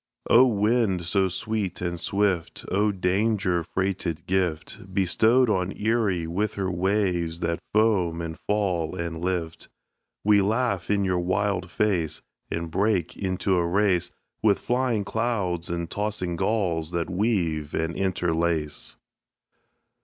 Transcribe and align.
O! 0.31 0.47
wind 0.47 1.03
so 1.03 1.27
sweet 1.27 1.79
and 1.79 1.99
swift, 1.99 2.65
O! 2.71 2.91
danger 2.91 3.63
freighted 3.63 4.25
gift 4.25 4.91
Bestowed 4.91 5.47
on 5.47 5.71
Erie 5.77 6.25
with 6.25 6.55
her 6.55 6.71
waves 6.71 7.39
that 7.41 7.59
foam 7.71 8.19
and 8.19 8.35
fall 8.47 8.95
and 8.95 9.21
lift, 9.21 9.69
We 10.23 10.41
laugh 10.41 10.89
in 10.89 11.05
your 11.05 11.19
wild 11.19 11.69
face, 11.69 12.23
And 12.49 12.71
break 12.71 13.15
into 13.15 13.55
a 13.57 13.67
race 13.67 14.09
With 14.41 14.57
flying 14.57 15.03
clouds 15.03 15.69
and 15.69 15.87
tossing 15.87 16.35
gulls 16.35 16.89
that 16.89 17.07
weave 17.07 17.75
and 17.75 17.95
interlace. 17.95 18.95